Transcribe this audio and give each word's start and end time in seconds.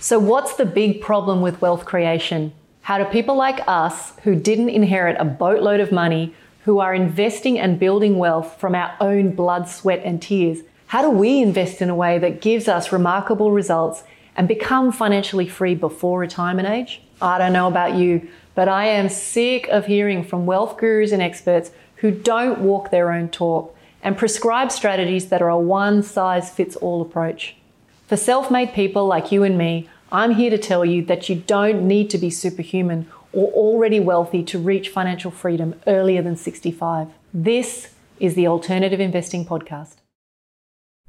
So, 0.00 0.20
what's 0.20 0.54
the 0.54 0.64
big 0.64 1.00
problem 1.00 1.40
with 1.40 1.60
wealth 1.60 1.84
creation? 1.84 2.52
How 2.82 2.98
do 2.98 3.04
people 3.04 3.34
like 3.34 3.66
us, 3.66 4.12
who 4.22 4.36
didn't 4.36 4.68
inherit 4.68 5.16
a 5.18 5.24
boatload 5.24 5.80
of 5.80 5.90
money, 5.90 6.36
who 6.66 6.78
are 6.78 6.94
investing 6.94 7.58
and 7.58 7.80
building 7.80 8.16
wealth 8.16 8.60
from 8.60 8.76
our 8.76 8.94
own 9.00 9.34
blood, 9.34 9.68
sweat, 9.68 10.02
and 10.04 10.22
tears, 10.22 10.60
how 10.86 11.02
do 11.02 11.10
we 11.10 11.42
invest 11.42 11.82
in 11.82 11.90
a 11.90 11.96
way 11.96 12.16
that 12.20 12.40
gives 12.40 12.68
us 12.68 12.92
remarkable 12.92 13.50
results 13.50 14.04
and 14.36 14.46
become 14.46 14.92
financially 14.92 15.48
free 15.48 15.74
before 15.74 16.20
retirement 16.20 16.68
age? 16.68 17.02
I 17.20 17.38
don't 17.38 17.52
know 17.52 17.66
about 17.66 17.94
you, 17.94 18.28
but 18.54 18.68
I 18.68 18.86
am 18.86 19.08
sick 19.08 19.66
of 19.66 19.86
hearing 19.86 20.22
from 20.22 20.46
wealth 20.46 20.78
gurus 20.78 21.10
and 21.10 21.20
experts 21.20 21.72
who 21.96 22.12
don't 22.12 22.60
walk 22.60 22.92
their 22.92 23.10
own 23.10 23.30
talk 23.30 23.76
and 24.00 24.16
prescribe 24.16 24.70
strategies 24.70 25.28
that 25.30 25.42
are 25.42 25.48
a 25.48 25.58
one 25.58 26.04
size 26.04 26.50
fits 26.50 26.76
all 26.76 27.02
approach. 27.02 27.56
For 28.08 28.16
self 28.16 28.50
made 28.50 28.72
people 28.72 29.06
like 29.06 29.30
you 29.30 29.42
and 29.42 29.58
me, 29.58 29.86
I'm 30.10 30.30
here 30.30 30.48
to 30.48 30.56
tell 30.56 30.82
you 30.82 31.04
that 31.04 31.28
you 31.28 31.36
don't 31.36 31.86
need 31.86 32.08
to 32.08 32.16
be 32.16 32.30
superhuman 32.30 33.06
or 33.34 33.48
already 33.52 34.00
wealthy 34.00 34.42
to 34.44 34.58
reach 34.58 34.88
financial 34.88 35.30
freedom 35.30 35.78
earlier 35.86 36.22
than 36.22 36.34
65. 36.34 37.08
This 37.34 37.92
is 38.18 38.34
the 38.34 38.46
Alternative 38.46 38.98
Investing 38.98 39.44
Podcast. 39.44 39.96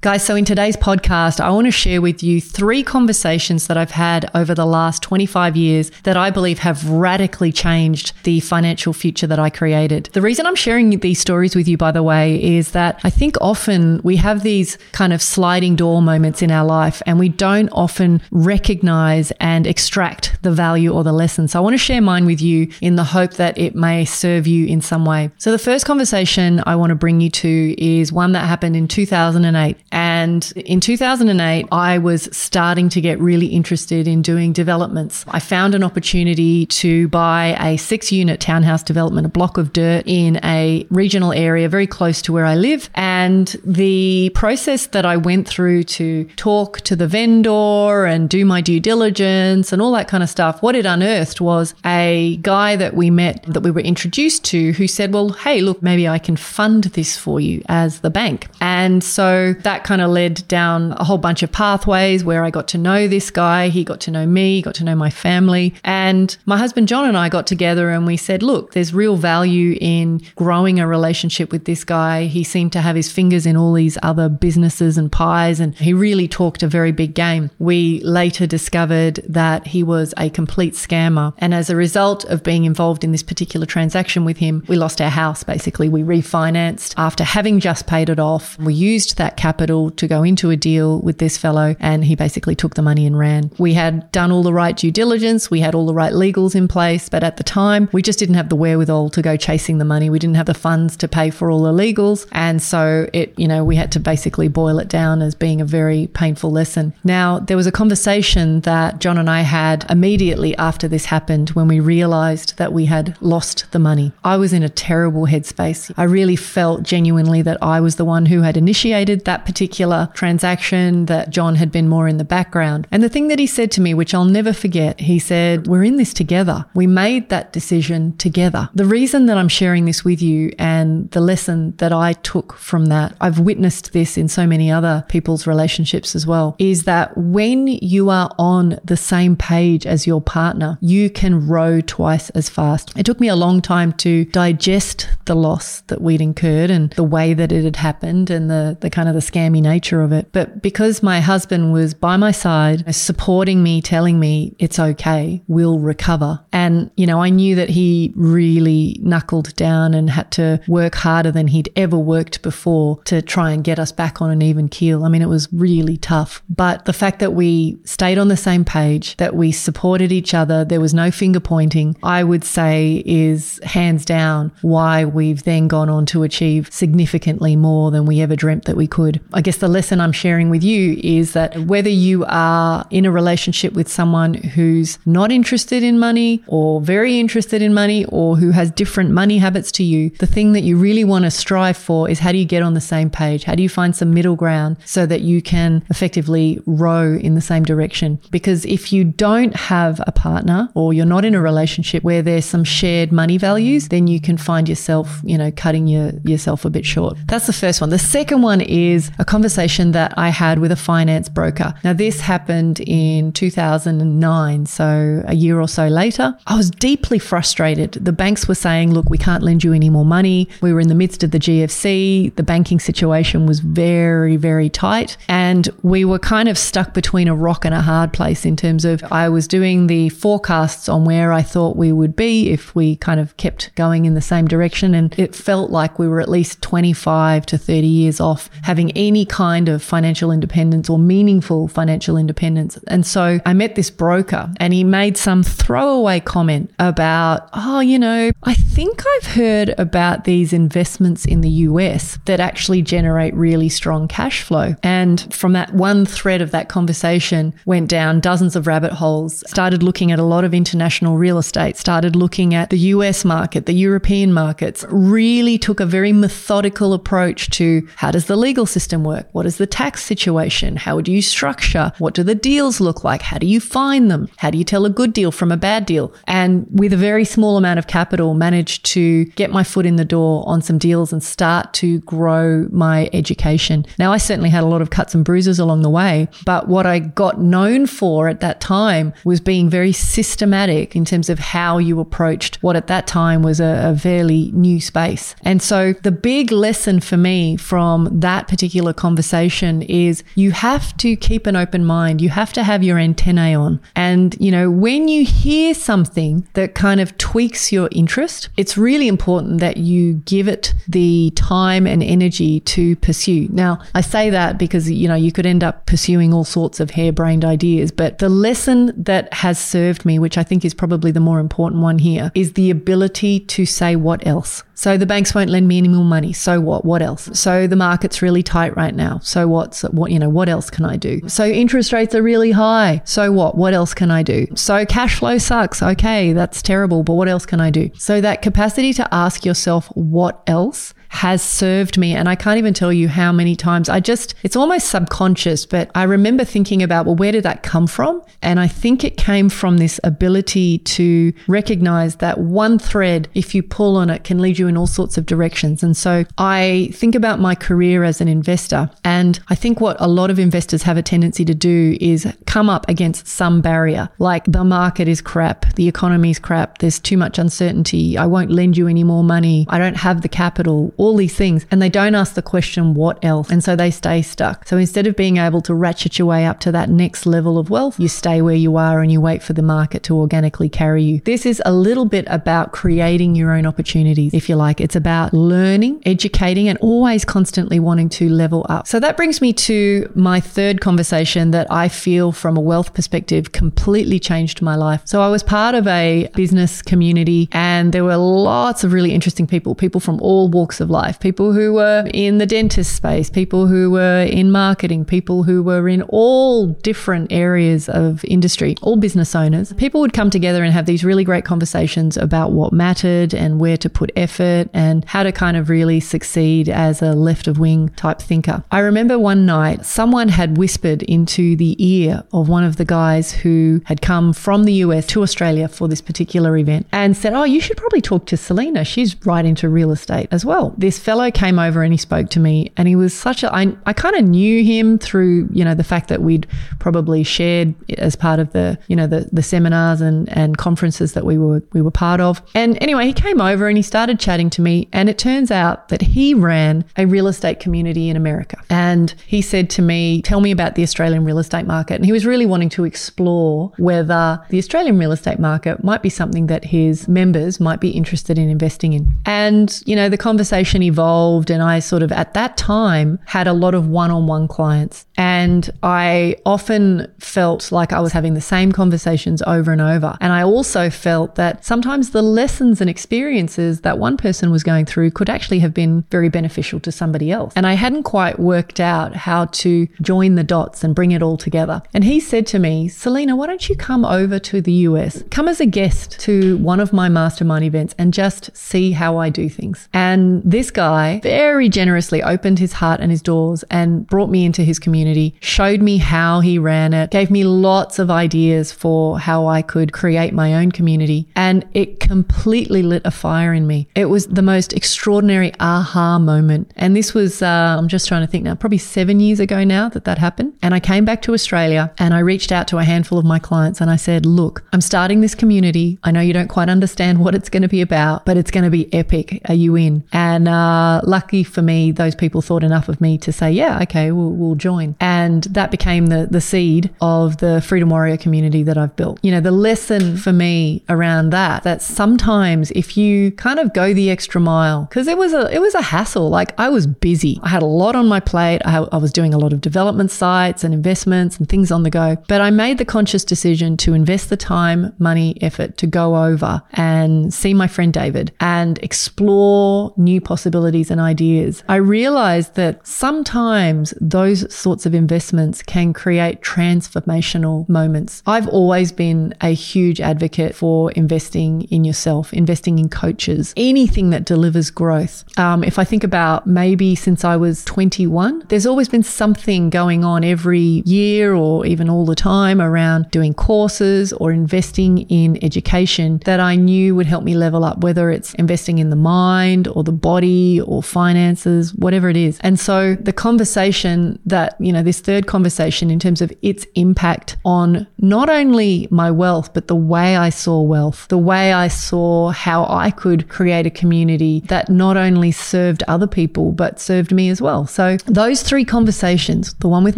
Guys, 0.01 0.23
so 0.23 0.33
in 0.33 0.45
today's 0.45 0.77
podcast, 0.77 1.41
I 1.41 1.49
want 1.49 1.67
to 1.67 1.71
share 1.71 1.99
with 1.99 2.23
you 2.23 2.39
three 2.39 2.83
conversations 2.83 3.67
that 3.67 3.75
I've 3.75 3.91
had 3.91 4.31
over 4.33 4.55
the 4.55 4.65
last 4.65 5.03
25 5.03 5.57
years 5.57 5.91
that 6.03 6.15
I 6.15 6.29
believe 6.29 6.59
have 6.59 6.89
radically 6.89 7.51
changed 7.51 8.13
the 8.23 8.39
financial 8.39 8.93
future 8.93 9.27
that 9.27 9.39
I 9.39 9.49
created. 9.49 10.09
The 10.13 10.21
reason 10.21 10.45
I'm 10.45 10.55
sharing 10.55 10.97
these 11.01 11.19
stories 11.19 11.53
with 11.53 11.67
you, 11.67 11.75
by 11.75 11.91
the 11.91 12.01
way, 12.01 12.41
is 12.41 12.71
that 12.71 13.01
I 13.03 13.09
think 13.09 13.35
often 13.41 13.99
we 14.01 14.15
have 14.15 14.41
these 14.41 14.77
kind 14.93 15.11
of 15.11 15.21
sliding 15.21 15.75
door 15.75 16.01
moments 16.01 16.41
in 16.41 16.49
our 16.49 16.65
life 16.65 17.01
and 17.05 17.19
we 17.19 17.27
don't 17.27 17.67
often 17.73 18.21
recognize 18.31 19.31
and 19.41 19.67
extract 19.67 20.41
the 20.43 20.51
value 20.53 20.93
or 20.93 21.03
the 21.03 21.11
lesson. 21.11 21.49
So 21.49 21.59
I 21.59 21.61
want 21.61 21.73
to 21.73 21.77
share 21.77 22.01
mine 22.01 22.25
with 22.25 22.39
you 22.39 22.71
in 22.79 22.95
the 22.95 23.03
hope 23.03 23.33
that 23.33 23.57
it 23.57 23.75
may 23.75 24.05
serve 24.05 24.47
you 24.47 24.65
in 24.65 24.79
some 24.79 25.03
way. 25.03 25.29
So 25.39 25.51
the 25.51 25.59
first 25.59 25.85
conversation 25.85 26.63
I 26.65 26.77
want 26.77 26.91
to 26.91 26.95
bring 26.95 27.19
you 27.19 27.29
to 27.31 27.75
is 27.77 28.13
one 28.13 28.31
that 28.31 28.47
happened 28.47 28.77
in 28.77 28.87
2008. 28.87 29.75
And 29.91 30.51
in 30.55 30.79
2008, 30.79 31.67
I 31.71 31.97
was 31.97 32.29
starting 32.31 32.89
to 32.89 33.01
get 33.01 33.19
really 33.19 33.47
interested 33.47 34.07
in 34.07 34.21
doing 34.21 34.53
developments. 34.53 35.25
I 35.27 35.39
found 35.39 35.75
an 35.75 35.83
opportunity 35.83 36.65
to 36.67 37.07
buy 37.09 37.57
a 37.59 37.77
six 37.77 38.11
unit 38.11 38.39
townhouse 38.39 38.83
development, 38.83 39.25
a 39.25 39.29
block 39.29 39.57
of 39.57 39.73
dirt 39.73 40.03
in 40.05 40.39
a 40.43 40.85
regional 40.89 41.33
area 41.33 41.69
very 41.69 41.87
close 41.87 42.21
to 42.23 42.33
where 42.33 42.45
I 42.45 42.55
live. 42.55 42.89
And 42.95 43.47
the 43.63 44.31
process 44.35 44.87
that 44.87 45.05
I 45.05 45.17
went 45.17 45.47
through 45.47 45.83
to 45.83 46.25
talk 46.35 46.81
to 46.81 46.95
the 46.95 47.07
vendor 47.07 48.05
and 48.05 48.29
do 48.29 48.45
my 48.45 48.61
due 48.61 48.79
diligence 48.79 49.71
and 49.71 49.81
all 49.81 49.91
that 49.93 50.07
kind 50.07 50.23
of 50.23 50.29
stuff, 50.29 50.61
what 50.61 50.75
it 50.75 50.85
unearthed 50.85 51.41
was 51.41 51.73
a 51.85 52.37
guy 52.41 52.75
that 52.75 52.95
we 52.95 53.09
met 53.09 53.43
that 53.47 53.61
we 53.61 53.71
were 53.71 53.81
introduced 53.81 54.43
to 54.45 54.73
who 54.73 54.87
said, 54.87 55.13
Well, 55.13 55.29
hey, 55.29 55.61
look, 55.61 55.81
maybe 55.81 56.07
I 56.07 56.19
can 56.19 56.35
fund 56.35 56.85
this 56.85 57.17
for 57.17 57.39
you 57.39 57.63
as 57.67 58.01
the 58.01 58.09
bank. 58.09 58.47
And 58.61 59.03
so 59.03 59.53
that 59.53 59.78
that 59.79 59.85
kind 59.85 60.01
of 60.01 60.09
led 60.09 60.45
down 60.49 60.91
a 60.97 61.05
whole 61.05 61.17
bunch 61.17 61.41
of 61.41 61.53
pathways 61.53 62.21
where 62.21 62.43
I 62.43 62.49
got 62.49 62.67
to 62.69 62.77
know 62.77 63.07
this 63.07 63.31
guy. 63.31 63.69
He 63.69 63.85
got 63.85 64.01
to 64.01 64.11
know 64.11 64.25
me, 64.25 64.61
got 64.61 64.75
to 64.75 64.83
know 64.83 64.95
my 64.95 65.09
family. 65.09 65.73
And 65.85 66.35
my 66.45 66.57
husband 66.57 66.89
John 66.89 67.05
and 67.05 67.17
I 67.17 67.29
got 67.29 67.47
together 67.47 67.89
and 67.89 68.05
we 68.05 68.17
said, 68.17 68.43
look, 68.43 68.73
there's 68.73 68.93
real 68.93 69.15
value 69.15 69.77
in 69.79 70.21
growing 70.35 70.81
a 70.81 70.87
relationship 70.87 71.53
with 71.53 71.63
this 71.63 71.85
guy. 71.85 72.25
He 72.25 72.43
seemed 72.43 72.73
to 72.73 72.81
have 72.81 72.97
his 72.97 73.09
fingers 73.09 73.45
in 73.45 73.55
all 73.55 73.71
these 73.71 73.97
other 74.03 74.27
businesses 74.27 74.97
and 74.97 75.09
pies, 75.09 75.61
and 75.61 75.73
he 75.75 75.93
really 75.93 76.27
talked 76.27 76.61
a 76.61 76.67
very 76.67 76.91
big 76.91 77.13
game. 77.13 77.49
We 77.57 78.01
later 78.01 78.45
discovered 78.45 79.21
that 79.29 79.67
he 79.67 79.81
was 79.81 80.13
a 80.17 80.29
complete 80.29 80.73
scammer. 80.73 81.33
And 81.37 81.53
as 81.53 81.69
a 81.69 81.75
result 81.75 82.25
of 82.25 82.43
being 82.43 82.65
involved 82.65 83.05
in 83.05 83.13
this 83.13 83.23
particular 83.23 83.65
transaction 83.65 84.25
with 84.25 84.37
him, 84.37 84.65
we 84.67 84.75
lost 84.75 84.99
our 84.99 85.09
house 85.09 85.43
basically. 85.43 85.87
We 85.87 86.01
refinanced 86.01 86.95
after 86.97 87.23
having 87.23 87.61
just 87.61 87.87
paid 87.87 88.09
it 88.09 88.19
off. 88.19 88.57
We 88.59 88.73
used 88.73 89.17
that 89.17 89.37
capital 89.37 89.68
to 89.69 90.07
go 90.07 90.23
into 90.23 90.49
a 90.49 90.57
deal 90.57 90.99
with 90.99 91.17
this 91.19 91.37
fellow, 91.37 91.75
and 91.79 92.05
he 92.05 92.15
basically 92.15 92.55
took 92.55 92.75
the 92.75 92.81
money 92.81 93.05
and 93.05 93.17
ran. 93.17 93.51
We 93.57 93.73
had 93.73 94.11
done 94.11 94.31
all 94.31 94.43
the 94.43 94.53
right 94.53 94.75
due 94.75 94.91
diligence, 94.91 95.49
we 95.49 95.59
had 95.61 95.75
all 95.75 95.85
the 95.85 95.93
right 95.93 96.13
legals 96.13 96.55
in 96.55 96.67
place, 96.67 97.09
but 97.09 97.23
at 97.23 97.37
the 97.37 97.43
time, 97.43 97.89
we 97.91 98.01
just 98.01 98.19
didn't 98.19 98.35
have 98.35 98.49
the 98.49 98.55
wherewithal 98.55 99.09
to 99.11 99.21
go 99.21 99.37
chasing 99.37 99.77
the 99.77 99.85
money. 99.85 100.09
We 100.09 100.19
didn't 100.19 100.35
have 100.35 100.45
the 100.45 100.53
funds 100.53 100.97
to 100.97 101.07
pay 101.07 101.29
for 101.29 101.51
all 101.51 101.63
the 101.63 101.71
legals, 101.71 102.27
and 102.31 102.61
so 102.61 103.09
it, 103.13 103.37
you 103.37 103.47
know, 103.47 103.63
we 103.63 103.75
had 103.75 103.91
to 103.93 103.99
basically 103.99 104.47
boil 104.47 104.79
it 104.79 104.87
down 104.87 105.21
as 105.21 105.35
being 105.35 105.61
a 105.61 105.65
very 105.65 106.07
painful 106.07 106.51
lesson. 106.51 106.93
Now, 107.03 107.39
there 107.39 107.57
was 107.57 107.67
a 107.67 107.71
conversation 107.71 108.61
that 108.61 108.99
John 108.99 109.17
and 109.17 109.29
I 109.29 109.41
had 109.41 109.85
immediately 109.89 110.55
after 110.57 110.87
this 110.87 111.05
happened 111.05 111.51
when 111.51 111.67
we 111.67 111.79
realized 111.79 112.57
that 112.57 112.73
we 112.73 112.85
had 112.85 113.17
lost 113.21 113.71
the 113.71 113.79
money. 113.79 114.11
I 114.23 114.37
was 114.37 114.53
in 114.53 114.63
a 114.63 114.69
terrible 114.69 115.27
headspace. 115.27 115.91
I 115.97 116.03
really 116.03 116.35
felt 116.35 116.83
genuinely 116.83 117.41
that 117.43 117.61
I 117.61 117.79
was 117.79 117.95
the 117.95 118.05
one 118.05 118.25
who 118.25 118.41
had 118.41 118.57
initiated 118.57 119.25
that 119.25 119.45
particular 119.45 119.58
particular 119.59 120.09
transaction 120.13 121.07
that 121.07 121.31
John 121.31 121.55
had 121.55 121.69
been 121.69 121.89
more 121.89 122.07
in 122.07 122.15
the 122.15 122.23
background. 122.23 122.87
And 122.91 123.03
the 123.03 123.09
thing 123.09 123.27
that 123.27 123.39
he 123.39 123.45
said 123.45 123.71
to 123.71 123.81
me, 123.81 123.93
which 123.93 124.13
I'll 124.13 124.23
never 124.23 124.53
forget, 124.53 125.01
he 125.01 125.19
said, 125.19 125.67
We're 125.67 125.83
in 125.83 125.97
this 125.97 126.13
together. 126.13 126.65
We 126.73 126.87
made 126.87 127.27
that 127.27 127.51
decision 127.51 128.15
together. 128.15 128.69
The 128.73 128.85
reason 128.85 129.25
that 129.25 129.37
I'm 129.37 129.49
sharing 129.49 129.83
this 129.83 130.05
with 130.05 130.21
you 130.21 130.53
and 130.57 131.11
the 131.11 131.19
lesson 131.19 131.75
that 131.75 131.91
I 131.91 132.13
took 132.13 132.53
from 132.53 132.85
that, 132.85 133.17
I've 133.19 133.39
witnessed 133.39 133.91
this 133.91 134.17
in 134.17 134.29
so 134.29 134.47
many 134.47 134.71
other 134.71 135.03
people's 135.09 135.45
relationships 135.45 136.15
as 136.15 136.25
well, 136.25 136.55
is 136.57 136.85
that 136.85 137.17
when 137.17 137.67
you 137.67 138.09
are 138.09 138.33
on 138.39 138.79
the 138.85 138.95
same 138.95 139.35
page 139.35 139.85
as 139.85 140.07
your 140.07 140.21
partner, 140.21 140.77
you 140.79 141.09
can 141.09 141.45
row 141.49 141.81
twice 141.81 142.29
as 142.29 142.47
fast. 142.47 142.97
It 142.97 143.05
took 143.05 143.19
me 143.19 143.27
a 143.27 143.35
long 143.35 143.61
time 143.61 143.91
to 144.05 144.23
digest 144.23 145.09
the 145.25 145.35
loss 145.35 145.81
that 145.87 145.99
we'd 145.99 146.21
incurred 146.21 146.71
and 146.71 146.91
the 146.91 147.03
way 147.03 147.33
that 147.33 147.51
it 147.51 147.65
had 147.65 147.75
happened 147.75 148.29
and 148.29 148.49
the, 148.49 148.77
the 148.79 148.89
kind 148.89 149.09
of 149.09 149.15
the 149.15 149.19
scam 149.19 149.48
nature 149.49 150.01
of 150.01 150.11
it. 150.11 150.31
But 150.31 150.61
because 150.61 151.01
my 151.03 151.19
husband 151.19 151.73
was 151.73 151.93
by 151.93 152.17
my 152.17 152.31
side, 152.31 152.93
supporting 152.93 153.63
me, 153.63 153.81
telling 153.81 154.19
me 154.19 154.55
it's 154.59 154.79
okay, 154.79 155.41
we'll 155.47 155.79
recover. 155.79 156.39
And, 156.53 156.91
you 156.95 157.07
know, 157.07 157.21
I 157.21 157.29
knew 157.29 157.55
that 157.55 157.69
he 157.69 158.13
really 158.15 158.99
knuckled 159.01 159.55
down 159.55 159.93
and 159.93 160.09
had 160.09 160.31
to 160.33 160.61
work 160.67 160.95
harder 160.95 161.31
than 161.31 161.47
he'd 161.47 161.71
ever 161.75 161.97
worked 161.97 162.41
before 162.41 163.01
to 163.05 163.21
try 163.21 163.51
and 163.51 163.63
get 163.63 163.79
us 163.79 163.91
back 163.91 164.21
on 164.21 164.31
an 164.31 164.41
even 164.41 164.69
keel. 164.69 165.05
I 165.05 165.09
mean, 165.09 165.21
it 165.21 165.29
was 165.29 165.47
really 165.51 165.97
tough. 165.97 166.43
But 166.49 166.85
the 166.85 166.93
fact 166.93 167.19
that 167.19 167.33
we 167.33 167.79
stayed 167.83 168.17
on 168.17 168.27
the 168.27 168.37
same 168.37 168.65
page, 168.65 169.17
that 169.17 169.35
we 169.35 169.51
supported 169.51 170.11
each 170.11 170.33
other, 170.33 170.63
there 170.65 170.81
was 170.81 170.93
no 170.93 171.11
finger 171.11 171.39
pointing, 171.39 171.95
I 172.03 172.23
would 172.23 172.43
say 172.43 173.03
is 173.05 173.59
hands 173.63 174.05
down 174.05 174.51
why 174.61 175.05
we've 175.05 175.43
then 175.43 175.67
gone 175.67 175.89
on 175.89 176.05
to 176.07 176.23
achieve 176.23 176.71
significantly 176.71 177.55
more 177.55 177.91
than 177.91 178.05
we 178.05 178.21
ever 178.21 178.35
dreamt 178.35 178.65
that 178.65 178.77
we 178.77 178.87
could. 178.87 179.21
Guess 179.41 179.57
the 179.57 179.67
lesson 179.67 180.01
I'm 180.01 180.11
sharing 180.11 180.49
with 180.49 180.63
you 180.63 180.99
is 181.03 181.33
that 181.33 181.57
whether 181.57 181.89
you 181.89 182.25
are 182.27 182.85
in 182.89 183.05
a 183.05 183.11
relationship 183.11 183.73
with 183.73 183.87
someone 183.87 184.33
who's 184.33 184.97
not 185.05 185.31
interested 185.31 185.83
in 185.83 185.99
money 185.99 186.43
or 186.47 186.81
very 186.81 187.19
interested 187.19 187.61
in 187.61 187.73
money 187.73 188.05
or 188.05 188.37
who 188.37 188.51
has 188.51 188.71
different 188.71 189.11
money 189.11 189.37
habits 189.37 189.71
to 189.73 189.83
you, 189.83 190.09
the 190.19 190.27
thing 190.27 190.53
that 190.53 190.61
you 190.61 190.77
really 190.77 191.03
want 191.03 191.25
to 191.25 191.31
strive 191.31 191.77
for 191.77 192.09
is 192.09 192.19
how 192.19 192.31
do 192.31 192.37
you 192.37 192.45
get 192.45 192.63
on 192.63 192.73
the 192.73 192.81
same 192.81 193.09
page? 193.09 193.43
How 193.43 193.55
do 193.55 193.63
you 193.63 193.69
find 193.69 193.95
some 193.95 194.13
middle 194.13 194.35
ground 194.35 194.77
so 194.85 195.05
that 195.05 195.21
you 195.21 195.41
can 195.41 195.83
effectively 195.89 196.59
row 196.65 197.15
in 197.15 197.35
the 197.35 197.41
same 197.41 197.63
direction? 197.63 198.19
Because 198.31 198.65
if 198.65 198.91
you 198.91 199.03
don't 199.03 199.55
have 199.55 200.01
a 200.07 200.11
partner 200.11 200.69
or 200.73 200.93
you're 200.93 201.05
not 201.05 201.25
in 201.25 201.35
a 201.35 201.41
relationship 201.41 202.03
where 202.03 202.21
there's 202.21 202.45
some 202.45 202.63
shared 202.63 203.11
money 203.11 203.37
values, 203.37 203.89
then 203.89 204.07
you 204.07 204.19
can 204.19 204.37
find 204.37 204.67
yourself, 204.67 205.21
you 205.23 205.37
know, 205.37 205.51
cutting 205.51 205.87
your, 205.87 206.11
yourself 206.23 206.65
a 206.65 206.69
bit 206.69 206.85
short. 206.85 207.17
That's 207.27 207.47
the 207.47 207.53
first 207.53 207.81
one. 207.81 207.89
The 207.89 207.99
second 207.99 208.41
one 208.41 208.61
is 208.61 209.11
a 209.19 209.25
conversation 209.25 209.91
that 209.91 210.13
I 210.17 210.29
had 210.29 210.59
with 210.59 210.71
a 210.71 210.75
finance 210.77 211.27
broker. 211.27 211.73
Now, 211.83 211.93
this 211.93 212.21
happened 212.21 212.79
in 212.79 213.33
2009, 213.33 214.65
so 214.65 215.23
a 215.27 215.35
year 215.35 215.59
or 215.59 215.67
so 215.67 215.87
later. 215.87 216.37
I 216.47 216.55
was 216.55 216.71
deeply 216.71 217.19
frustrated. 217.19 217.93
The 217.93 218.13
banks 218.13 218.47
were 218.47 218.55
saying, 218.55 218.93
look, 218.93 219.09
we 219.09 219.17
can't 219.17 219.43
lend 219.43 219.63
you 219.63 219.73
any 219.73 219.89
more 219.89 220.05
money. 220.05 220.47
We 220.61 220.73
were 220.73 220.79
in 220.79 220.87
the 220.87 220.95
midst 220.95 221.23
of 221.23 221.31
the 221.31 221.39
GFC. 221.39 222.33
The 222.35 222.43
banking 222.43 222.79
situation 222.79 223.45
was 223.45 223.59
very, 223.59 224.37
very 224.37 224.69
tight. 224.69 225.17
And 225.27 225.67
we 225.83 226.05
were 226.05 226.19
kind 226.19 226.47
of 226.47 226.57
stuck 226.57 226.93
between 226.93 227.27
a 227.27 227.35
rock 227.35 227.65
and 227.65 227.75
a 227.75 227.81
hard 227.81 228.13
place 228.13 228.45
in 228.45 228.55
terms 228.55 228.85
of 228.85 229.03
I 229.11 229.27
was 229.27 229.47
doing 229.47 229.87
the 229.87 230.09
forecasts 230.09 230.87
on 230.87 231.03
where 231.03 231.33
I 231.33 231.41
thought 231.41 231.75
we 231.75 231.91
would 231.91 232.15
be 232.15 232.49
if 232.51 232.73
we 232.73 232.95
kind 232.95 233.19
of 233.19 233.35
kept 233.35 233.75
going 233.75 234.05
in 234.05 234.13
the 234.13 234.21
same 234.21 234.47
direction. 234.47 234.95
And 234.95 235.17
it 235.19 235.35
felt 235.35 235.71
like 235.71 235.99
we 235.99 236.07
were 236.07 236.21
at 236.21 236.29
least 236.29 236.61
25 236.61 237.45
to 237.47 237.57
30 237.57 237.85
years 237.85 238.21
off 238.21 238.49
having 238.63 238.91
any 239.09 239.25
kind 239.25 239.67
of 239.67 239.81
financial 239.81 240.31
independence 240.31 240.87
or 240.87 240.99
meaningful 240.99 241.67
financial 241.67 242.15
independence. 242.15 242.77
And 242.85 243.03
so 243.03 243.39
I 243.43 243.53
met 243.53 243.73
this 243.73 243.89
broker 243.89 244.51
and 244.57 244.71
he 244.71 244.83
made 244.83 245.17
some 245.17 245.41
throwaway 245.41 246.19
comment 246.19 246.71
about, 246.77 247.49
oh, 247.53 247.79
you 247.79 247.97
know, 247.97 248.29
I 248.43 248.53
think 248.53 249.01
I've 249.15 249.31
heard 249.33 249.73
about 249.79 250.25
these 250.25 250.53
investments 250.53 251.25
in 251.25 251.41
the 251.41 251.49
US 251.49 252.19
that 252.25 252.39
actually 252.39 252.83
generate 252.83 253.33
really 253.33 253.67
strong 253.67 254.07
cash 254.07 254.43
flow. 254.43 254.75
And 254.83 255.33
from 255.33 255.53
that 255.53 255.73
one 255.73 256.05
thread 256.05 256.39
of 256.39 256.51
that 256.51 256.69
conversation 256.69 257.55
went 257.65 257.89
down 257.89 258.19
dozens 258.19 258.55
of 258.55 258.67
rabbit 258.67 258.91
holes, 258.93 259.43
started 259.49 259.81
looking 259.81 260.11
at 260.11 260.19
a 260.19 260.23
lot 260.23 260.43
of 260.43 260.53
international 260.53 261.17
real 261.17 261.39
estate, 261.39 261.77
started 261.77 262.15
looking 262.15 262.53
at 262.53 262.69
the 262.69 262.77
US 262.93 263.25
market, 263.25 263.65
the 263.65 263.73
European 263.73 264.31
markets, 264.31 264.85
really 264.89 265.57
took 265.57 265.79
a 265.79 265.85
very 265.87 266.13
methodical 266.13 266.93
approach 266.93 267.49
to 267.49 267.87
how 267.95 268.11
does 268.11 268.25
the 268.25 268.35
legal 268.35 268.67
system 268.67 268.98
work? 269.03 269.27
What 269.31 269.45
is 269.45 269.57
the 269.57 269.67
tax 269.67 270.03
situation? 270.03 270.75
How 270.75 271.01
do 271.01 271.11
you 271.11 271.21
structure? 271.21 271.91
What 271.99 272.13
do 272.13 272.23
the 272.23 272.35
deals 272.35 272.79
look 272.79 273.03
like? 273.03 273.21
How 273.21 273.37
do 273.37 273.47
you 273.47 273.59
find 273.59 274.09
them? 274.09 274.29
How 274.37 274.49
do 274.49 274.57
you 274.57 274.63
tell 274.63 274.85
a 274.85 274.89
good 274.89 275.13
deal 275.13 275.31
from 275.31 275.51
a 275.51 275.57
bad 275.57 275.85
deal? 275.85 276.13
And 276.25 276.67
with 276.71 276.93
a 276.93 276.97
very 276.97 277.25
small 277.25 277.57
amount 277.57 277.79
of 277.79 277.87
capital, 277.87 278.33
managed 278.33 278.85
to 278.85 279.25
get 279.25 279.51
my 279.51 279.63
foot 279.63 279.85
in 279.85 279.95
the 279.95 280.05
door 280.05 280.43
on 280.47 280.61
some 280.61 280.77
deals 280.77 281.11
and 281.13 281.23
start 281.23 281.73
to 281.75 281.99
grow 281.99 282.67
my 282.71 283.09
education. 283.13 283.85
Now, 283.97 284.11
I 284.11 284.17
certainly 284.17 284.49
had 284.49 284.63
a 284.63 284.67
lot 284.67 284.81
of 284.81 284.89
cuts 284.89 285.13
and 285.15 285.25
bruises 285.25 285.59
along 285.59 285.81
the 285.81 285.89
way, 285.89 286.27
but 286.45 286.67
what 286.67 286.85
I 286.85 286.99
got 286.99 287.39
known 287.39 287.85
for 287.85 288.27
at 288.27 288.39
that 288.39 288.61
time 288.61 289.13
was 289.23 289.39
being 289.39 289.69
very 289.69 289.91
systematic 289.91 290.95
in 290.95 291.05
terms 291.05 291.29
of 291.29 291.39
how 291.39 291.77
you 291.77 291.99
approached 291.99 292.61
what 292.61 292.75
at 292.75 292.87
that 292.87 293.07
time 293.07 293.41
was 293.43 293.59
a, 293.59 293.91
a 293.93 293.97
fairly 293.97 294.51
new 294.53 294.79
space. 294.79 295.35
And 295.43 295.61
so 295.61 295.93
the 295.93 296.11
big 296.11 296.51
lesson 296.51 296.99
for 296.99 297.17
me 297.17 297.57
from 297.57 298.19
that 298.19 298.47
particular 298.47 298.88
conversation 298.93 299.81
is 299.83 300.23
you 300.35 300.51
have 300.51 300.95
to 300.97 301.15
keep 301.15 301.47
an 301.47 301.55
open 301.55 301.85
mind. 301.85 302.21
You 302.21 302.29
have 302.29 302.53
to 302.53 302.63
have 302.63 302.83
your 302.83 302.97
antennae 302.97 303.55
on. 303.55 303.79
And, 303.95 304.35
you 304.39 304.51
know, 304.51 304.69
when 304.69 305.07
you 305.07 305.25
hear 305.25 305.73
something 305.73 306.47
that 306.53 306.75
kind 306.75 306.99
of 306.99 307.17
tweaks 307.17 307.71
your 307.71 307.89
interest, 307.91 308.49
it's 308.57 308.77
really 308.77 309.07
important 309.07 309.59
that 309.59 309.77
you 309.77 310.15
give 310.25 310.47
it 310.47 310.73
the 310.87 311.31
time 311.35 311.85
and 311.87 312.03
energy 312.03 312.59
to 312.61 312.95
pursue. 312.97 313.47
Now, 313.51 313.79
I 313.95 314.01
say 314.01 314.29
that 314.29 314.57
because, 314.57 314.89
you 314.89 315.07
know, 315.07 315.15
you 315.15 315.31
could 315.31 315.45
end 315.45 315.63
up 315.63 315.85
pursuing 315.85 316.33
all 316.33 316.43
sorts 316.43 316.79
of 316.79 316.91
harebrained 316.91 317.45
ideas, 317.45 317.91
but 317.91 318.19
the 318.19 318.29
lesson 318.29 318.91
that 319.01 319.33
has 319.33 319.59
served 319.59 320.05
me, 320.05 320.19
which 320.19 320.37
I 320.37 320.43
think 320.43 320.65
is 320.65 320.73
probably 320.73 321.11
the 321.11 321.19
more 321.19 321.39
important 321.39 321.81
one 321.81 321.99
here, 321.99 322.31
is 322.35 322.53
the 322.53 322.69
ability 322.69 323.39
to 323.41 323.65
say 323.65 323.95
what 323.95 324.25
else. 324.25 324.63
So 324.79 324.95
the 324.95 325.05
banks 325.05 325.35
won't 325.35 325.49
lend 325.49 325.67
me 325.67 325.77
any 325.77 325.89
more 325.89 326.05
money. 326.05 326.31
So 326.31 326.61
what? 326.61 326.85
What 326.85 327.01
else? 327.01 327.29
So 327.37 327.67
the 327.67 327.75
market's 327.75 328.21
really 328.21 328.41
tight 328.41 328.77
right 328.77 328.95
now. 328.95 329.19
So 329.19 329.45
what's 329.45 329.81
what, 329.81 330.09
you 330.09 330.17
know, 330.17 330.29
what 330.29 330.47
else 330.47 330.69
can 330.69 330.85
I 330.85 330.95
do? 330.95 331.19
So 331.27 331.45
interest 331.45 331.91
rates 331.91 332.15
are 332.15 332.23
really 332.23 332.51
high. 332.51 333.01
So 333.03 333.29
what? 333.33 333.57
What 333.57 333.73
else 333.73 333.93
can 333.93 334.09
I 334.09 334.23
do? 334.23 334.47
So 334.55 334.85
cash 334.85 335.19
flow 335.19 335.37
sucks. 335.37 335.83
Okay, 335.83 336.31
that's 336.31 336.61
terrible, 336.61 337.03
but 337.03 337.15
what 337.15 337.27
else 337.27 337.45
can 337.45 337.59
I 337.59 337.71
do? 337.71 337.89
So 337.95 338.21
that 338.21 338.41
capacity 338.41 338.93
to 338.93 339.13
ask 339.13 339.43
yourself 339.43 339.87
what 339.95 340.41
else 340.47 340.93
has 341.09 341.41
served 341.41 341.97
me. 341.97 342.15
And 342.15 342.29
I 342.29 342.35
can't 342.35 342.57
even 342.57 342.73
tell 342.73 342.93
you 342.93 343.09
how 343.09 343.31
many 343.31 343.55
times 343.55 343.89
I 343.89 343.99
just, 343.99 344.35
it's 344.43 344.55
almost 344.55 344.87
subconscious, 344.89 345.65
but 345.65 345.91
I 345.93 346.03
remember 346.03 346.45
thinking 346.45 346.81
about, 346.81 347.05
well, 347.05 347.15
where 347.15 347.31
did 347.31 347.43
that 347.43 347.63
come 347.63 347.87
from? 347.87 348.23
And 348.41 348.59
I 348.59 348.67
think 348.67 349.03
it 349.03 349.17
came 349.17 349.49
from 349.49 349.77
this 349.77 349.99
ability 350.03 350.77
to 350.79 351.33
recognize 351.47 352.17
that 352.17 352.39
one 352.39 352.79
thread, 352.79 353.27
if 353.33 353.53
you 353.53 353.63
pull 353.63 353.97
on 353.97 354.09
it, 354.09 354.23
can 354.23 354.39
lead 354.39 354.57
you 354.57 354.67
in 354.67 354.77
all 354.77 354.87
sorts 354.87 355.17
of 355.17 355.25
directions. 355.25 355.83
And 355.83 355.97
so 355.97 356.25
I 356.37 356.89
think 356.93 357.15
about 357.15 357.39
my 357.39 357.55
career 357.55 358.03
as 358.03 358.21
an 358.21 358.27
investor. 358.27 358.89
And 359.03 359.39
I 359.49 359.55
think 359.55 359.81
what 359.81 359.97
a 359.99 360.07
lot 360.07 360.29
of 360.29 360.39
investors 360.39 360.83
have 360.83 360.95
a 360.95 361.01
tendency 361.01 361.43
to 361.43 361.55
do 361.55 361.97
is 361.99 362.31
come 362.45 362.69
up 362.69 362.87
against 362.87 363.27
some 363.27 363.61
barrier, 363.61 364.09
like 364.19 364.45
the 364.45 364.63
market 364.63 365.07
is 365.07 365.21
crap, 365.21 365.73
the 365.73 365.87
economy 365.87 366.29
is 366.29 366.39
crap, 366.39 366.77
there's 366.77 366.99
too 366.99 367.17
much 367.17 367.39
uncertainty, 367.39 368.17
I 368.17 368.25
won't 368.25 368.51
lend 368.51 368.77
you 368.77 368.87
any 368.87 369.03
more 369.03 369.23
money, 369.23 369.65
I 369.69 369.79
don't 369.79 369.97
have 369.97 370.21
the 370.21 370.29
capital 370.29 370.93
all 370.99 371.15
these 371.15 371.35
things. 371.35 371.65
And 371.71 371.81
they 371.81 371.89
don't 371.89 372.13
ask 372.13 372.33
the 372.35 372.41
question, 372.41 372.93
what 372.93 373.23
else? 373.23 373.49
And 373.49 373.63
so 373.63 373.75
they 373.75 373.89
stay 373.89 374.21
stuck. 374.21 374.67
So 374.67 374.77
instead 374.77 375.07
of 375.07 375.15
being 375.15 375.37
able 375.37 375.61
to 375.61 375.73
ratchet 375.73 376.19
your 376.19 376.27
way 376.27 376.45
up 376.45 376.59
to 376.61 376.71
that 376.73 376.89
next 376.89 377.25
level 377.25 377.57
of 377.57 377.69
wealth, 377.69 377.99
you 377.99 378.09
stay 378.09 378.41
where 378.41 378.55
you 378.55 378.75
are 378.77 379.01
and 379.01 379.11
you 379.11 379.21
wait 379.21 379.41
for 379.41 379.53
the 379.53 379.61
market 379.61 380.03
to 380.03 380.15
organically 380.15 380.69
carry 380.69 381.01
you. 381.03 381.21
This 381.21 381.45
is 381.45 381.61
a 381.65 381.73
little 381.73 382.05
bit 382.05 382.25
about 382.27 382.73
creating 382.73 383.35
your 383.35 383.53
own 383.53 383.65
opportunities, 383.65 384.33
if 384.33 384.49
you 384.49 384.55
like. 384.55 384.81
It's 384.81 384.95
about 384.95 385.33
learning, 385.33 386.01
educating, 386.05 386.67
and 386.67 386.77
always 386.79 387.23
constantly 387.23 387.79
wanting 387.79 388.09
to 388.09 388.29
level 388.29 388.65
up. 388.69 388.85
So 388.85 388.99
that 388.99 389.15
brings 389.15 389.39
me 389.41 389.53
to 389.53 390.11
my 390.15 390.41
third 390.41 390.81
conversation 390.81 391.51
that 391.51 391.71
I 391.71 391.87
feel 391.87 392.33
from 392.33 392.57
a 392.57 392.61
wealth 392.61 392.93
perspective 392.93 393.53
completely 393.53 394.19
changed 394.19 394.61
my 394.61 394.75
life. 394.75 395.01
So 395.05 395.21
I 395.21 395.29
was 395.29 395.43
part 395.43 395.75
of 395.75 395.87
a 395.87 396.29
business 396.35 396.81
community 396.81 397.47
and 397.53 397.93
there 397.93 398.03
were 398.03 398.17
lots 398.17 398.83
of 398.83 398.91
really 398.91 399.13
interesting 399.13 399.47
people, 399.47 399.75
people 399.75 400.01
from 400.01 400.21
all 400.21 400.49
walks 400.49 400.81
of 400.81 400.88
of 400.89 400.91
life, 400.91 401.19
people 401.19 401.53
who 401.53 401.73
were 401.73 402.09
in 402.13 402.39
the 402.39 402.45
dentist 402.45 402.95
space, 402.95 403.29
people 403.29 403.67
who 403.67 403.91
were 403.91 404.23
in 404.23 404.51
marketing, 404.51 405.05
people 405.05 405.43
who 405.43 405.61
were 405.63 405.87
in 405.87 406.01
all 406.03 406.67
different 406.67 407.31
areas 407.31 407.87
of 407.89 408.25
industry, 408.25 408.75
all 408.81 408.97
business 408.97 409.35
owners. 409.35 409.73
People 409.73 410.01
would 410.01 410.13
come 410.13 410.29
together 410.29 410.63
and 410.63 410.73
have 410.73 410.85
these 410.85 411.03
really 411.03 411.23
great 411.23 411.45
conversations 411.45 412.17
about 412.17 412.51
what 412.51 412.73
mattered 412.73 413.33
and 413.33 413.59
where 413.59 413.77
to 413.77 413.89
put 413.89 414.11
effort 414.15 414.69
and 414.73 415.05
how 415.05 415.23
to 415.23 415.31
kind 415.31 415.55
of 415.55 415.69
really 415.69 415.99
succeed 415.99 416.67
as 416.67 417.01
a 417.01 417.13
left 417.13 417.47
of 417.47 417.59
wing 417.59 417.89
type 417.89 418.19
thinker. 418.19 418.63
I 418.71 418.79
remember 418.79 419.19
one 419.19 419.45
night 419.45 419.85
someone 419.85 420.29
had 420.29 420.57
whispered 420.57 421.03
into 421.03 421.55
the 421.55 421.75
ear 421.79 422.23
of 422.33 422.49
one 422.49 422.63
of 422.63 422.77
the 422.77 422.85
guys 422.85 423.31
who 423.31 423.81
had 423.85 424.01
come 424.01 424.33
from 424.33 424.63
the 424.63 424.73
US 424.85 425.05
to 425.07 425.21
Australia 425.21 425.67
for 425.67 425.87
this 425.87 426.01
particular 426.01 426.57
event 426.57 426.87
and 426.91 427.15
said, 427.15 427.33
Oh, 427.33 427.43
you 427.43 427.61
should 427.61 427.77
probably 427.77 428.01
talk 428.01 428.25
to 428.27 428.37
Salena. 428.37 428.83
She's 428.83 429.15
right 429.25 429.45
into 429.45 429.69
real 429.69 429.91
estate 429.91 430.27
as 430.31 430.45
well 430.45 430.73
this 430.79 430.97
fellow 430.97 431.29
came 431.29 431.59
over 431.59 431.83
and 431.83 431.93
he 431.93 431.97
spoke 431.97 432.29
to 432.29 432.39
me 432.39 432.71
and 432.77 432.87
he 432.87 432.95
was 432.95 433.13
such 433.13 433.43
a 433.43 433.53
I, 433.53 433.75
I 433.85 433.91
kind 433.91 434.15
of 434.15 434.23
knew 434.23 434.63
him 434.63 434.97
through 434.97 435.49
you 435.51 435.65
know 435.65 435.75
the 435.75 435.83
fact 435.83 436.07
that 436.07 436.21
we'd 436.21 436.47
probably 436.79 437.21
shared 437.23 437.75
as 437.97 438.15
part 438.15 438.39
of 438.39 438.53
the 438.53 438.79
you 438.87 438.95
know 438.95 439.05
the, 439.05 439.29
the 439.33 439.43
seminars 439.43 439.99
and, 439.99 440.29
and 440.29 440.57
conferences 440.57 441.13
that 441.13 441.25
we 441.25 441.37
were 441.37 441.61
we 441.73 441.81
were 441.81 441.91
part 441.91 442.21
of. 442.21 442.41
And 442.55 442.81
anyway 442.81 443.07
he 443.07 443.13
came 443.13 443.41
over 443.41 443.67
and 443.67 443.77
he 443.77 443.83
started 443.83 444.19
chatting 444.21 444.49
to 444.51 444.61
me 444.61 444.87
and 444.93 445.09
it 445.09 445.17
turns 445.17 445.51
out 445.51 445.89
that 445.89 446.01
he 446.01 446.33
ran 446.33 446.85
a 446.95 447.05
real 447.05 447.27
estate 447.27 447.59
community 447.59 448.09
in 448.09 448.15
America. 448.15 448.57
And 448.69 449.13
he 449.27 449.41
said 449.41 449.69
to 449.71 449.81
me 449.81 450.21
tell 450.21 450.39
me 450.39 450.51
about 450.51 450.75
the 450.75 450.83
Australian 450.83 451.25
real 451.25 451.39
estate 451.39 451.67
market. 451.67 451.95
And 451.95 452.05
he 452.05 452.13
was 452.13 452.25
really 452.25 452.45
wanting 452.45 452.69
to 452.69 452.85
explore 452.85 453.73
whether 453.77 454.41
the 454.49 454.57
Australian 454.57 454.97
real 454.97 455.11
estate 455.11 455.39
market 455.39 455.83
might 455.83 456.01
be 456.01 456.09
something 456.09 456.47
that 456.47 456.63
his 456.63 457.09
members 457.09 457.59
might 457.59 457.81
be 457.81 457.89
interested 457.89 458.39
in 458.39 458.49
investing 458.49 458.93
in. 458.93 459.09
And 459.25 459.81
you 459.85 459.95
know 459.95 460.07
the 460.07 460.17
conversation 460.17 460.68
evolved, 460.75 461.49
and 461.49 461.61
I 461.61 461.79
sort 461.79 462.03
of 462.03 462.11
at 462.11 462.33
that 462.33 462.57
time 462.57 463.19
had 463.25 463.47
a 463.47 463.53
lot 463.53 463.73
of 463.73 463.87
one 463.87 464.11
on 464.11 464.27
one 464.27 464.47
clients. 464.47 465.05
And 465.17 465.69
I 465.83 466.35
often 466.45 467.11
felt 467.19 467.71
like 467.71 467.91
I 467.91 467.99
was 467.99 468.13
having 468.13 468.33
the 468.33 468.41
same 468.41 468.71
conversations 468.71 469.41
over 469.45 469.71
and 469.71 469.81
over. 469.81 470.17
And 470.21 470.31
I 470.31 470.43
also 470.43 470.89
felt 470.89 471.35
that 471.35 471.65
sometimes 471.65 472.11
the 472.11 472.21
lessons 472.21 472.81
and 472.81 472.89
experiences 472.89 473.81
that 473.81 473.99
one 473.99 474.17
person 474.17 474.51
was 474.51 474.63
going 474.63 474.85
through 474.85 475.11
could 475.11 475.29
actually 475.29 475.59
have 475.59 475.73
been 475.73 476.03
very 476.11 476.29
beneficial 476.29 476.79
to 476.81 476.91
somebody 476.91 477.31
else. 477.31 477.53
And 477.55 477.65
I 477.67 477.73
hadn't 477.73 478.03
quite 478.03 478.39
worked 478.39 478.79
out 478.79 479.15
how 479.15 479.45
to 479.45 479.87
join 480.01 480.35
the 480.35 480.43
dots 480.43 480.83
and 480.83 480.95
bring 480.95 481.11
it 481.11 481.21
all 481.23 481.37
together. 481.37 481.81
And 481.93 482.03
he 482.03 482.19
said 482.19 482.45
to 482.47 482.59
me, 482.59 482.87
Salena, 482.87 483.35
why 483.35 483.47
don't 483.47 483.67
you 483.69 483.75
come 483.75 484.05
over 484.05 484.39
to 484.39 484.61
the 484.61 484.73
US? 484.89 485.23
Come 485.31 485.47
as 485.47 485.59
a 485.59 485.65
guest 485.65 486.19
to 486.21 486.57
one 486.57 486.79
of 486.79 486.93
my 486.93 487.09
mastermind 487.09 487.65
events 487.65 487.95
and 487.97 488.13
just 488.13 488.55
see 488.55 488.91
how 488.91 489.17
I 489.17 489.29
do 489.29 489.49
things. 489.49 489.87
And 489.93 490.41
this 490.43 490.58
this 490.59 490.71
guy 490.71 491.21
very 491.23 491.69
generously 491.69 492.21
opened 492.21 492.59
his 492.59 492.73
heart 492.73 492.99
and 492.99 493.11
his 493.11 493.21
doors 493.21 493.63
and 493.71 494.05
brought 494.07 494.29
me 494.29 494.43
into 494.43 494.61
his 494.61 494.77
community, 494.77 495.33
showed 495.39 495.81
me 495.81 495.95
how 495.95 496.41
he 496.41 496.59
ran 496.59 496.93
it, 496.93 497.11
gave 497.11 497.31
me 497.31 497.45
lots 497.45 497.97
of 497.97 498.11
ideas 498.11 498.69
for 498.69 499.17
how 499.19 499.47
I 499.47 499.61
could 499.61 499.93
create 499.93 500.33
my 500.33 500.53
own 500.55 500.73
community. 500.73 501.29
And 501.33 501.65
it 501.73 502.01
completely 502.01 502.83
lit 502.83 503.03
a 503.05 503.11
fire 503.11 503.53
in 503.53 503.67
me. 503.67 503.87
It 503.95 504.07
was 504.07 504.27
the 504.27 504.41
most 504.41 504.73
extraordinary 504.73 505.53
aha 505.61 506.19
moment. 506.19 506.73
And 506.75 506.93
this 506.93 507.13
was, 507.13 507.41
uh, 507.41 507.77
I'm 507.79 507.87
just 507.87 508.09
trying 508.09 508.25
to 508.25 508.27
think 508.27 508.43
now, 508.43 508.55
probably 508.55 508.79
seven 508.79 509.21
years 509.21 509.39
ago 509.39 509.63
now 509.63 509.87
that 509.87 510.03
that 510.03 510.17
happened. 510.17 510.55
And 510.61 510.73
I 510.73 510.81
came 510.81 511.05
back 511.05 511.21
to 511.21 511.33
Australia 511.33 511.93
and 511.99 512.13
I 512.13 512.19
reached 512.19 512.51
out 512.51 512.67
to 512.67 512.79
a 512.79 512.83
handful 512.83 513.17
of 513.17 513.23
my 513.23 513.39
clients 513.39 513.79
and 513.79 513.89
I 513.89 513.95
said, 513.95 514.25
look, 514.25 514.65
I'm 514.73 514.81
starting 514.81 515.21
this 515.21 515.35
community. 515.35 515.99
I 516.03 516.11
know 516.11 516.19
you 516.19 516.33
don't 516.33 516.49
quite 516.49 516.67
understand 516.67 517.19
what 517.19 517.33
it's 517.33 517.47
going 517.47 517.63
to 517.63 517.69
be 517.69 517.79
about, 517.79 518.25
but 518.25 518.35
it's 518.35 518.51
going 518.51 518.65
to 518.65 518.69
be 518.69 518.93
epic. 518.93 519.39
Are 519.47 519.55
you 519.55 519.77
in? 519.77 520.03
And 520.11 520.38
And 520.39 520.47
uh, 520.47 521.01
lucky 521.03 521.43
for 521.43 521.61
me, 521.61 521.91
those 521.91 522.15
people 522.15 522.41
thought 522.41 522.63
enough 522.63 522.87
of 522.87 523.01
me 523.01 523.17
to 523.17 523.33
say, 523.33 523.51
yeah, 523.51 523.81
okay, 523.81 524.13
we'll, 524.13 524.31
we'll 524.31 524.55
join. 524.55 524.95
And 525.01 525.43
that 525.43 525.69
became 525.69 526.05
the, 526.05 526.29
the 526.31 526.39
seed 526.39 526.89
of 527.01 527.39
the 527.39 527.59
Freedom 527.59 527.89
Warrior 527.89 528.15
community 528.15 528.63
that 528.63 528.77
I've 528.77 528.95
built. 528.95 529.19
You 529.21 529.31
know, 529.31 529.41
the 529.41 529.51
lesson 529.51 530.15
for 530.15 530.31
me 530.31 530.81
around 530.87 531.31
that, 531.31 531.63
that 531.63 531.81
sometimes 531.81 532.71
if 532.71 532.95
you 532.95 533.31
kind 533.31 533.59
of 533.59 533.73
go 533.73 533.93
the 533.93 534.09
extra 534.09 534.39
mile, 534.39 534.85
because 534.85 535.09
it 535.09 535.17
was 535.17 535.33
a, 535.33 535.53
it 535.53 535.59
was 535.59 535.75
a 535.75 535.81
hassle. 535.81 536.29
Like 536.29 536.57
I 536.57 536.69
was 536.69 536.87
busy. 536.87 537.37
I 537.43 537.49
had 537.49 537.61
a 537.61 537.65
lot 537.65 537.97
on 537.97 538.07
my 538.07 538.21
plate. 538.21 538.61
I, 538.63 538.77
I 538.77 538.95
was 538.97 539.11
doing 539.11 539.33
a 539.33 539.37
lot 539.37 539.51
of 539.51 539.59
development 539.59 540.09
sites 540.09 540.63
and 540.63 540.73
investments 540.73 541.37
and 541.37 541.49
things 541.49 541.69
on 541.69 541.83
the 541.83 541.89
go. 541.89 542.15
But 542.29 542.39
I 542.39 542.49
made 542.49 542.77
the 542.77 542.85
conscious 542.85 543.25
decision 543.25 543.75
to 543.75 543.93
invest 543.93 544.29
the 544.29 544.37
time, 544.37 544.95
money, 544.99 545.37
effort 545.41 545.75
to 545.79 545.85
go 545.85 546.23
over 546.23 546.61
and 546.71 547.33
see 547.33 547.53
my 547.53 547.67
friend 547.67 547.91
David 547.91 548.31
and 548.39 548.77
explore 548.81 549.93
new 549.97 550.21
possibilities 550.29 550.91
and 550.91 551.01
ideas. 551.01 551.63
I 551.67 551.77
realized 551.77 552.53
that 552.53 552.85
sometimes 552.85 553.95
those 553.99 554.39
sorts 554.53 554.85
of 554.85 554.93
investments 554.93 555.63
can 555.63 555.91
create 555.91 556.41
transformational 556.41 557.67
moments. 557.67 558.21
I've 558.27 558.47
always 558.47 558.91
been 558.91 559.33
a 559.41 559.55
huge 559.55 559.99
advocate 559.99 560.53
for 560.53 560.91
investing 560.91 561.63
in 561.75 561.83
yourself, 561.83 562.31
investing 562.31 562.77
in 562.77 562.89
coaches, 562.89 563.55
anything 563.57 564.11
that 564.11 564.23
delivers 564.23 564.69
growth. 564.69 565.25
Um, 565.39 565.63
if 565.63 565.79
I 565.79 565.83
think 565.83 566.03
about 566.03 566.45
maybe 566.45 566.93
since 566.93 567.25
I 567.25 567.35
was 567.35 567.65
21, 567.65 568.43
there's 568.49 568.67
always 568.67 568.87
been 568.87 569.01
something 569.01 569.71
going 569.71 570.03
on 570.05 570.23
every 570.23 570.83
year 570.85 571.33
or 571.33 571.65
even 571.65 571.89
all 571.89 572.05
the 572.05 572.13
time 572.13 572.61
around 572.61 573.09
doing 573.09 573.33
courses 573.33 574.13
or 574.13 574.31
investing 574.31 574.99
in 575.09 575.43
education 575.43 576.21
that 576.25 576.39
I 576.39 576.55
knew 576.55 576.95
would 576.95 577.07
help 577.07 577.23
me 577.23 577.33
level 577.33 577.63
up, 577.63 577.79
whether 577.79 578.11
it's 578.11 578.35
investing 578.35 578.77
in 578.77 578.91
the 578.91 578.95
mind 578.95 579.67
or 579.67 579.83
the 579.83 579.91
body 579.91 580.18
or 580.65 580.83
finances, 580.83 581.73
whatever 581.75 582.09
it 582.09 582.17
is. 582.17 582.39
And 582.41 582.59
so 582.59 582.95
the 582.95 583.13
conversation 583.13 584.19
that, 584.25 584.55
you 584.59 584.73
know, 584.73 584.83
this 584.83 584.99
third 584.99 585.27
conversation 585.27 585.89
in 585.89 585.99
terms 585.99 586.21
of 586.21 586.31
its 586.41 586.65
impact 586.75 587.37
on 587.45 587.87
not 587.97 588.29
only 588.29 588.87
my 588.91 589.11
wealth, 589.11 589.53
but 589.53 589.67
the 589.67 589.75
way 589.75 590.15
I 590.15 590.29
saw 590.29 590.61
wealth, 590.61 591.07
the 591.09 591.17
way 591.17 591.53
I 591.53 591.67
saw 591.67 592.29
how 592.29 592.65
I 592.65 592.91
could 592.91 593.29
create 593.29 593.65
a 593.65 593.69
community 593.69 594.41
that 594.47 594.69
not 594.69 594.97
only 594.97 595.31
served 595.31 595.83
other 595.87 596.07
people, 596.07 596.51
but 596.51 596.79
served 596.79 597.11
me 597.11 597.29
as 597.29 597.41
well. 597.41 597.65
So 597.67 597.97
those 598.05 598.43
three 598.43 598.65
conversations, 598.65 599.53
the 599.55 599.67
one 599.67 599.83
with 599.83 599.97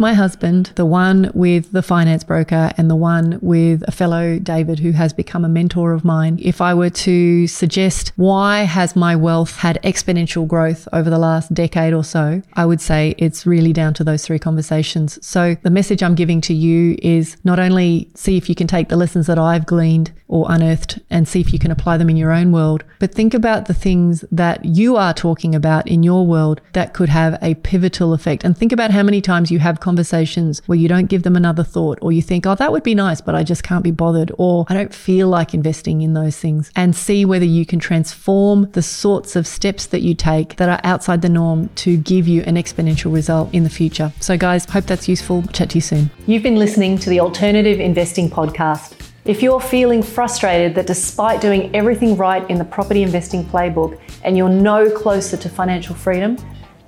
my 0.00 0.14
husband, 0.14 0.72
the 0.76 0.86
one 0.86 1.30
with 1.34 1.72
the 1.72 1.82
finance 1.82 2.24
broker, 2.24 2.70
and 2.76 2.90
the 2.90 2.96
one 2.96 3.38
with 3.42 3.82
a 3.86 3.92
fellow 3.92 4.38
David 4.38 4.78
who 4.78 4.92
has 4.92 5.12
become 5.12 5.44
a 5.44 5.48
mentor 5.48 5.92
of 5.92 6.04
mine, 6.04 6.38
if 6.42 6.60
I 6.60 6.74
were 6.74 6.90
to 6.90 7.46
suggest 7.46 8.12
why 8.16 8.60
has 8.60 8.96
my 8.96 9.16
wealth 9.16 9.56
had 9.56 9.78
exponential 10.12 10.46
growth 10.46 10.88
over 10.92 11.10
the 11.10 11.18
last 11.18 11.52
decade 11.54 11.92
or 11.92 12.04
so, 12.04 12.42
I 12.54 12.66
would 12.66 12.80
say 12.80 13.14
it's 13.18 13.46
really 13.46 13.72
down 13.72 13.94
to 13.94 14.04
those 14.04 14.24
three 14.24 14.38
conversations. 14.38 15.24
So 15.24 15.56
the 15.62 15.70
message 15.70 16.02
I'm 16.02 16.14
giving 16.14 16.40
to 16.42 16.54
you 16.54 16.96
is 17.02 17.36
not 17.44 17.58
only 17.58 18.10
see 18.14 18.36
if 18.36 18.48
you 18.48 18.54
can 18.54 18.66
take 18.66 18.88
the 18.88 18.96
lessons 18.96 19.26
that 19.26 19.38
I've 19.38 19.66
gleaned 19.66 20.12
or 20.28 20.46
unearthed 20.48 20.98
and 21.10 21.28
see 21.28 21.40
if 21.40 21.52
you 21.52 21.58
can 21.58 21.70
apply 21.70 21.98
them 21.98 22.08
in 22.08 22.16
your 22.16 22.32
own 22.32 22.52
world, 22.52 22.84
but 22.98 23.14
think 23.14 23.34
about 23.34 23.66
the 23.66 23.74
things 23.74 24.24
that 24.32 24.64
you 24.64 24.96
are 24.96 25.12
talking 25.12 25.54
about 25.54 25.86
in 25.86 26.02
your 26.02 26.26
world 26.26 26.60
that 26.72 26.94
could 26.94 27.10
have 27.10 27.38
a 27.42 27.54
pivotal 27.56 28.14
effect. 28.14 28.42
And 28.42 28.56
think 28.56 28.72
about 28.72 28.90
how 28.90 29.02
many 29.02 29.20
times 29.20 29.50
you 29.50 29.58
have 29.58 29.80
conversations 29.80 30.62
where 30.66 30.78
you 30.78 30.88
don't 30.88 31.06
give 31.06 31.22
them 31.22 31.36
another 31.36 31.62
thought 31.62 31.98
or 32.00 32.12
you 32.12 32.22
think, 32.22 32.46
oh, 32.46 32.54
that 32.54 32.72
would 32.72 32.82
be 32.82 32.94
nice, 32.94 33.20
but 33.20 33.34
I 33.34 33.44
just 33.44 33.62
can't 33.62 33.84
be 33.84 33.90
bothered 33.90 34.32
or 34.38 34.64
I 34.68 34.74
don't 34.74 34.94
feel 34.94 35.28
like 35.28 35.52
investing 35.52 36.00
in 36.00 36.14
those 36.14 36.36
things 36.36 36.70
and 36.74 36.96
see 36.96 37.24
whether 37.24 37.44
you 37.44 37.66
can 37.66 37.78
transform 37.78 38.70
the 38.72 38.82
sorts 38.82 39.36
of 39.36 39.46
steps 39.46 39.86
that 40.02 40.08
you 40.08 40.14
take 40.14 40.56
that 40.56 40.68
are 40.68 40.80
outside 40.84 41.22
the 41.22 41.28
norm 41.28 41.68
to 41.76 41.96
give 41.96 42.26
you 42.26 42.42
an 42.42 42.56
exponential 42.56 43.12
result 43.12 43.52
in 43.54 43.62
the 43.64 43.70
future. 43.70 44.12
So, 44.20 44.36
guys, 44.36 44.64
hope 44.64 44.86
that's 44.86 45.08
useful. 45.08 45.42
Chat 45.52 45.70
to 45.70 45.76
you 45.76 45.80
soon. 45.80 46.10
You've 46.26 46.42
been 46.42 46.56
listening 46.56 46.98
to 46.98 47.10
the 47.10 47.20
Alternative 47.20 47.78
Investing 47.78 48.28
Podcast. 48.28 48.98
If 49.24 49.40
you're 49.42 49.60
feeling 49.60 50.02
frustrated 50.02 50.74
that 50.74 50.88
despite 50.88 51.40
doing 51.40 51.74
everything 51.74 52.16
right 52.16 52.48
in 52.50 52.58
the 52.58 52.64
property 52.64 53.04
investing 53.04 53.44
playbook 53.44 54.00
and 54.24 54.36
you're 54.36 54.48
no 54.48 54.90
closer 54.90 55.36
to 55.36 55.48
financial 55.48 55.94
freedom, 55.94 56.36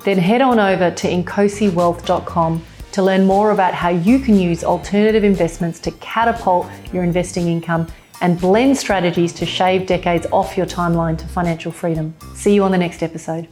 then 0.00 0.18
head 0.18 0.40
on 0.40 0.58
over 0.58 0.90
to 0.90 1.08
inkosiwealth.com 1.08 2.64
to 2.90 3.02
learn 3.02 3.24
more 3.24 3.52
about 3.52 3.74
how 3.74 3.88
you 3.88 4.18
can 4.18 4.36
use 4.36 4.64
alternative 4.64 5.22
investments 5.22 5.78
to 5.80 5.90
catapult 5.92 6.68
your 6.92 7.04
investing 7.04 7.46
income 7.46 7.86
and 8.20 8.40
blend 8.40 8.76
strategies 8.76 9.32
to 9.34 9.46
shave 9.46 9.86
decades 9.86 10.26
off 10.32 10.56
your 10.56 10.66
timeline 10.66 11.18
to 11.18 11.26
financial 11.26 11.72
freedom. 11.72 12.14
See 12.34 12.54
you 12.54 12.64
on 12.64 12.70
the 12.72 12.78
next 12.78 13.02
episode. 13.02 13.48